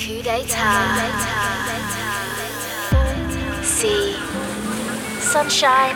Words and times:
KU 0.00 0.22
DE 0.22 0.44
TA. 0.48 0.80
Sea. 3.62 4.14
Sunshine. 5.20 5.94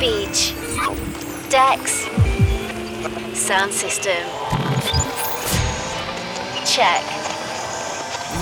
Beach. 0.00 0.52
Decks. 1.48 2.08
Sound 3.38 3.72
system. 3.72 4.18
Check. 6.66 7.04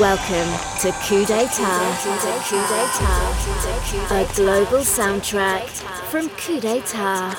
Welcome 0.00 0.48
to 0.80 0.90
KU 1.02 1.26
DE 1.26 1.44
TA. 1.44 1.76
A 4.10 4.24
global 4.34 4.78
soundtrack 4.78 5.66
from 6.08 6.30
KU 6.30 6.60
DE 6.60 6.80
TA. 6.80 7.34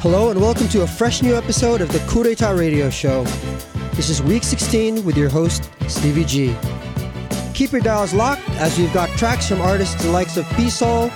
Hello 0.00 0.30
and 0.30 0.40
welcome 0.40 0.66
to 0.70 0.82
a 0.82 0.86
fresh 0.88 1.22
new 1.22 1.36
episode 1.36 1.80
of 1.80 1.92
the 1.92 2.00
KU 2.10 2.24
DE 2.24 2.34
TA 2.34 2.50
radio 2.50 2.90
show. 2.90 3.24
This 3.94 4.08
is 4.08 4.22
week 4.22 4.44
16 4.44 5.04
with 5.04 5.16
your 5.16 5.28
host, 5.28 5.68
Stevie 5.88 6.24
G. 6.24 6.56
Keep 7.54 7.72
your 7.72 7.80
dials 7.80 8.14
locked 8.14 8.48
as 8.50 8.78
we've 8.78 8.92
got 8.94 9.10
tracks 9.18 9.48
from 9.48 9.60
artists 9.60 10.00
the 10.02 10.10
likes 10.10 10.36
of 10.36 10.48
P-Soul, 10.56 11.10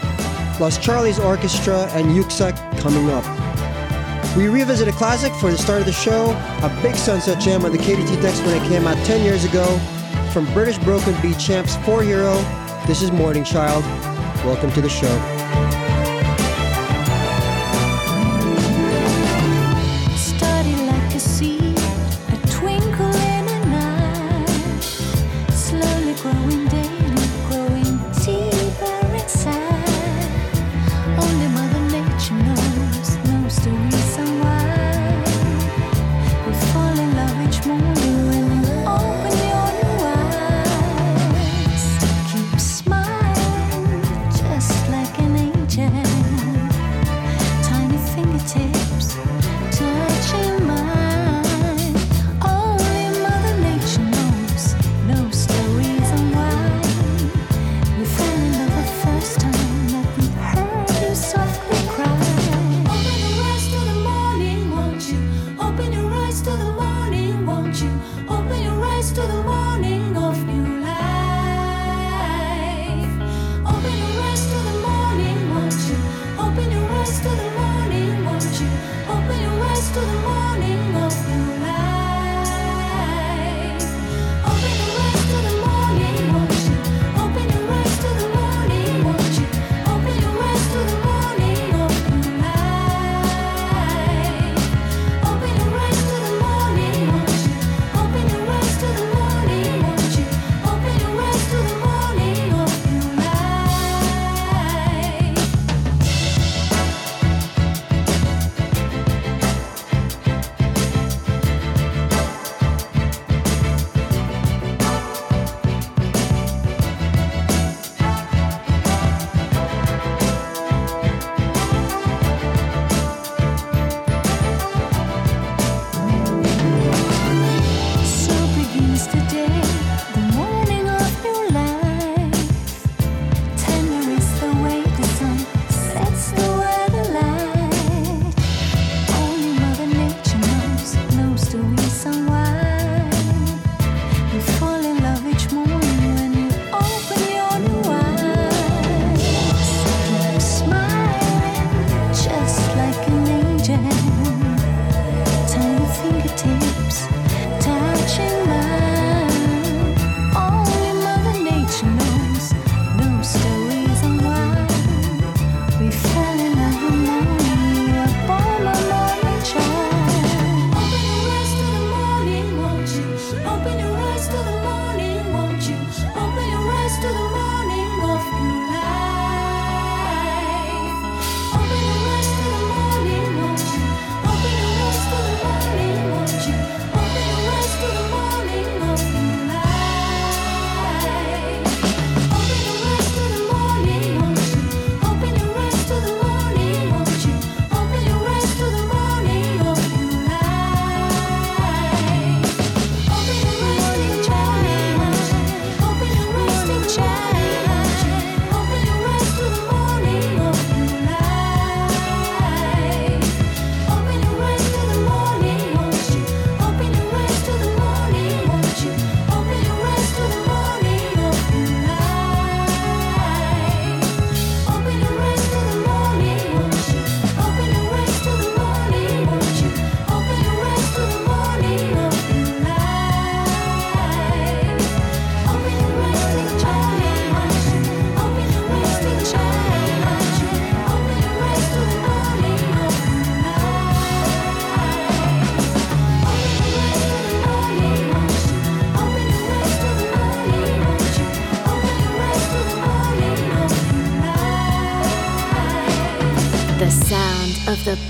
Los 0.60 0.77
Charly's 0.79 1.18
Orchestra, 1.18 1.84
and 1.92 2.09
Yuksek 2.09 2.56
coming 2.80 3.09
up. 3.10 3.24
We 4.37 4.48
revisit 4.48 4.88
a 4.88 4.92
classic 4.92 5.32
for 5.34 5.51
the 5.51 5.56
start 5.56 5.80
of 5.80 5.87
the 5.87 5.92
show, 5.92 6.32
a 6.62 6.80
big 6.82 6.96
sunset 6.96 7.41
jam 7.41 7.65
on 7.65 7.73
the 7.73 7.79
KDT 7.79 8.20
decks 8.20 8.41
when 8.41 8.60
it 8.60 8.68
came 8.68 8.87
out 8.87 8.96
10 9.06 9.24
years 9.24 9.45
ago. 9.45 9.65
From 10.32 10.45
British 10.52 10.77
Broken 10.79 11.15
Beat 11.23 11.38
champs 11.38 11.77
4 11.87 12.02
Hero, 12.02 12.34
this 12.87 13.02
is 13.02 13.12
Morning 13.12 13.45
Child. 13.45 13.84
Welcome 14.45 14.73
to 14.73 14.80
the 14.82 14.91
show. 14.91 15.73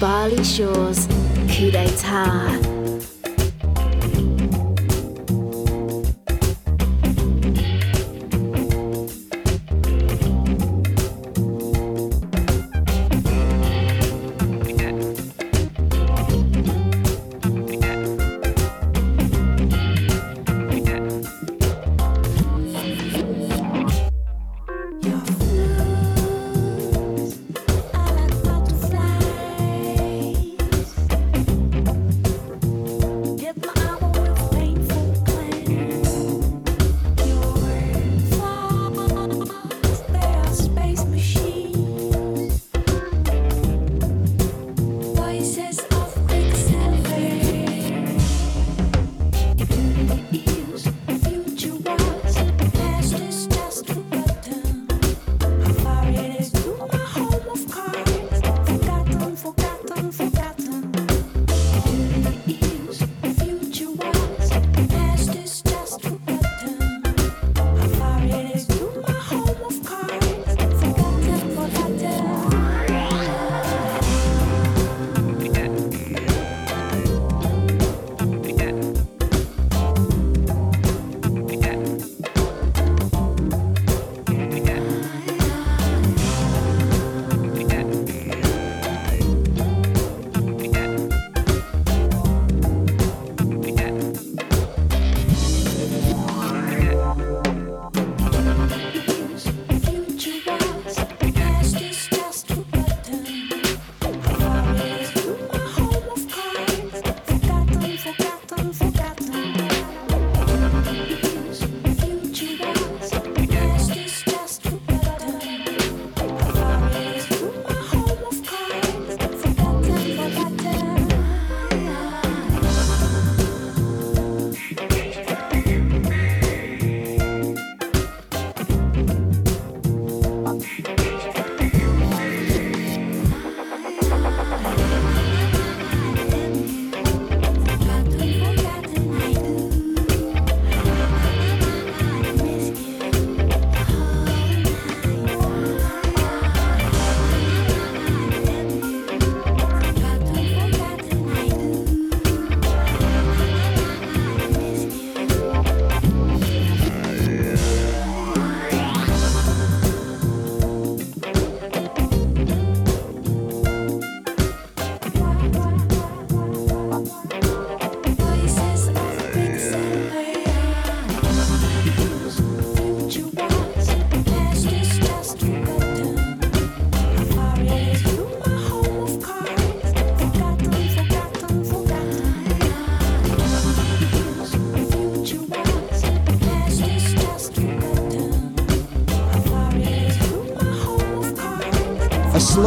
Bali 0.04 0.44
shores, 0.44 1.06
KU 1.48 1.70
DE 1.70 1.88
TA. 1.96 2.53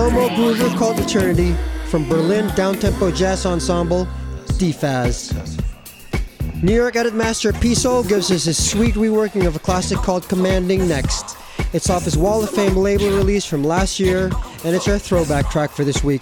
Slow-mo 0.07 0.29
groover 0.29 0.77
called 0.77 0.97
Eternity 1.01 1.53
from 1.87 2.07
Berlin 2.07 2.47
downtempo 2.51 3.13
jazz 3.13 3.45
ensemble 3.45 4.07
De-Phazz. 4.57 5.33
New 6.63 6.73
York 6.73 6.95
edit 6.95 7.13
master 7.13 7.51
Piso 7.51 8.03
gives 8.03 8.31
us 8.31 8.45
his 8.45 8.71
sweet 8.71 8.95
reworking 8.95 9.45
of 9.45 9.57
a 9.57 9.59
classic 9.59 9.97
called 9.97 10.25
Commanding 10.29 10.87
next. 10.87 11.35
It's 11.73 11.89
off 11.89 12.05
his 12.05 12.17
Wall 12.17 12.41
of 12.41 12.49
Fame 12.49 12.77
label 12.77 13.09
release 13.09 13.43
from 13.43 13.65
last 13.65 13.99
year, 13.99 14.31
and 14.63 14.73
it's 14.73 14.87
our 14.87 14.97
throwback 14.97 15.51
track 15.51 15.71
for 15.71 15.83
this 15.83 16.01
week. 16.05 16.21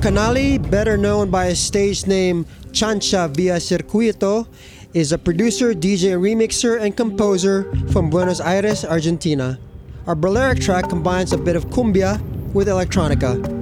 Canale, 0.00 0.58
better 0.58 0.96
known 0.96 1.30
by 1.30 1.48
his 1.48 1.60
stage 1.60 2.06
name 2.06 2.46
Chancha 2.72 3.28
Via 3.36 3.56
Circuito, 3.56 4.46
is 4.94 5.12
a 5.12 5.18
producer, 5.18 5.74
DJ, 5.74 6.16
remixer, 6.16 6.80
and 6.80 6.96
composer 6.96 7.70
from 7.92 8.08
Buenos 8.08 8.40
Aires, 8.40 8.82
Argentina. 8.86 9.58
Our 10.06 10.14
Balearic 10.14 10.60
track 10.60 10.88
combines 10.88 11.34
a 11.34 11.38
bit 11.38 11.54
of 11.54 11.66
cumbia 11.66 12.18
with 12.54 12.68
electronica. 12.68 13.59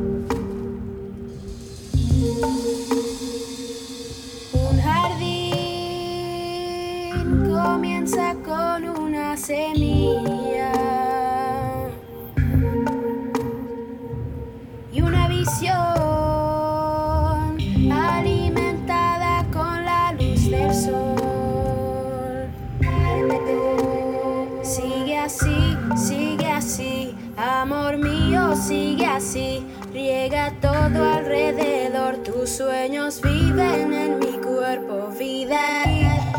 Sigue 28.59 29.07
así, 29.07 29.65
riega 29.93 30.53
todo 30.61 31.05
alrededor. 31.05 32.17
Tus 32.19 32.51
sueños 32.51 33.21
viven 33.23 33.93
en 33.93 34.19
mi 34.19 34.39
cuerpo, 34.39 35.09
vida 35.19 35.79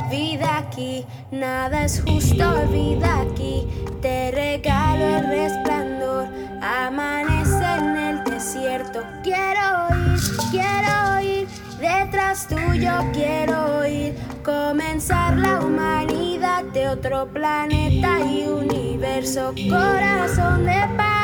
vida 0.09 0.57
aquí. 0.57 1.05
Nada 1.31 1.85
es 1.85 2.01
justo, 2.01 2.67
vida 2.71 3.21
aquí. 3.21 3.67
Te 4.01 4.31
regalo 4.31 5.17
el 5.17 5.27
resplandor, 5.27 6.27
amanece 6.61 7.65
en 7.77 7.97
el 7.97 8.23
desierto. 8.23 9.01
Quiero 9.23 9.88
ir, 9.91 10.19
quiero 10.51 11.21
ir, 11.21 11.47
detrás 11.79 12.47
tuyo 12.47 12.93
quiero 13.13 13.85
ir. 13.85 14.15
Comenzar 14.43 15.38
la 15.38 15.59
humanidad 15.59 16.63
de 16.73 16.89
otro 16.89 17.27
planeta 17.27 18.19
y 18.21 18.47
universo, 18.47 19.53
corazón 19.69 20.65
de 20.65 20.81
paz 20.97 21.18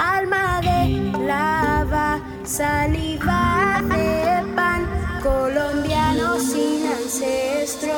alma 0.00 0.60
de 0.62 1.12
lava, 1.26 2.20
saliva 2.42 3.82
de 3.88 4.42
pan, 4.56 4.86
colombiano 5.22 6.38
sin 6.40 6.86
ancestros. 6.86 7.90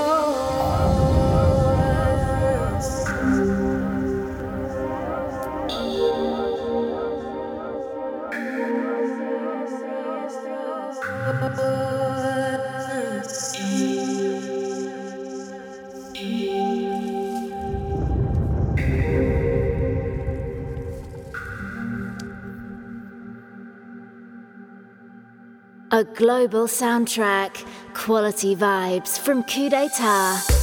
Global 26.04 26.66
soundtrack, 26.66 27.64
quality 27.94 28.56
vibes 28.56 29.18
from 29.18 29.42
KU 29.44 29.70
DE 29.70 29.88
TA. 29.88 30.61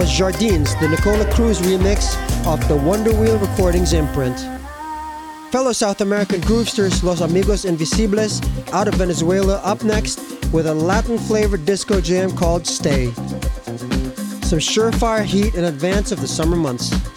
Was 0.00 0.10
Jardines, 0.10 0.74
the 0.76 0.88
Nicola 0.88 1.30
Cruz 1.34 1.60
remix 1.60 2.16
of 2.46 2.66
the 2.68 2.76
Wonder 2.76 3.12
Wheel 3.12 3.36
Recordings 3.36 3.92
imprint. 3.92 4.38
Fellow 5.52 5.74
South 5.74 6.00
American 6.00 6.40
groovesters 6.40 7.02
Los 7.02 7.20
Amigos 7.20 7.66
Invisibles 7.66 8.40
out 8.72 8.88
of 8.88 8.94
Venezuela 8.94 9.56
up 9.56 9.84
next 9.84 10.18
with 10.54 10.68
a 10.68 10.74
Latin 10.74 11.18
flavored 11.18 11.66
disco 11.66 12.00
jam 12.00 12.34
called 12.34 12.66
Stay. 12.66 13.12
Some 14.40 14.58
surefire 14.58 15.22
heat 15.22 15.54
in 15.54 15.64
advance 15.64 16.12
of 16.12 16.22
the 16.22 16.28
summer 16.28 16.56
months. 16.56 17.09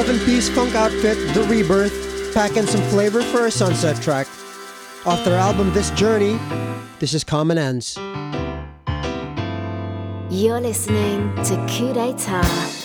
Seven 0.00 0.18
piece 0.24 0.48
funk 0.48 0.74
outfit, 0.74 1.18
The 1.34 1.42
Rebirth, 1.42 2.32
packing 2.32 2.64
some 2.64 2.80
flavor 2.88 3.20
for 3.20 3.44
a 3.44 3.50
sunset 3.50 4.00
track. 4.00 4.26
Off 5.04 5.22
their 5.26 5.36
album 5.36 5.74
This 5.74 5.90
Journey, 5.90 6.38
this 7.00 7.12
is 7.12 7.22
Common 7.22 7.58
Ends. 7.58 7.98
You're 10.30 10.58
listening 10.58 11.34
to 11.44 11.66
KU 11.68 11.92
DE 11.92 12.14
TA. 12.16 12.79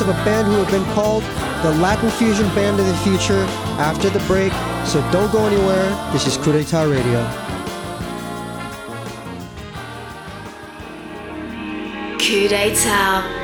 Of 0.00 0.08
a 0.08 0.24
band 0.24 0.46
who 0.46 0.54
have 0.54 0.70
been 0.70 0.84
called 0.94 1.22
the 1.62 1.74
Latin 1.78 2.08
Fusion 2.12 2.46
Band 2.54 2.80
of 2.80 2.86
the 2.86 2.96
Future 3.04 3.44
after 3.78 4.08
the 4.08 4.18
break, 4.20 4.50
so 4.86 5.02
don't 5.12 5.30
go 5.30 5.46
anywhere. 5.46 5.90
This 6.10 6.26
is 6.26 6.38
KU 6.38 6.52
DE 6.52 6.64
TA 6.64 6.84
Radio. 6.84 7.20
KU 12.18 12.48
DE 12.48 12.74
TA. 12.74 13.39